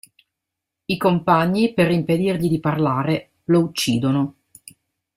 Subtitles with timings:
[0.85, 4.35] I compagni, per impedirgli di parlare, lo uccidono.